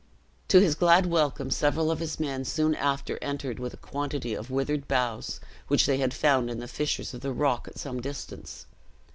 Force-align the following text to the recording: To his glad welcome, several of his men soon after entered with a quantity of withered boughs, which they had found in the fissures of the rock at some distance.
To 0.47 0.59
his 0.59 0.73
glad 0.73 1.05
welcome, 1.05 1.51
several 1.51 1.91
of 1.91 1.99
his 1.99 2.19
men 2.19 2.43
soon 2.43 2.73
after 2.73 3.19
entered 3.21 3.59
with 3.59 3.75
a 3.75 3.77
quantity 3.77 4.33
of 4.33 4.49
withered 4.49 4.87
boughs, 4.87 5.39
which 5.67 5.85
they 5.85 5.97
had 5.97 6.11
found 6.11 6.49
in 6.49 6.57
the 6.57 6.67
fissures 6.67 7.13
of 7.13 7.21
the 7.21 7.31
rock 7.31 7.67
at 7.67 7.77
some 7.77 8.01
distance. 8.01 8.65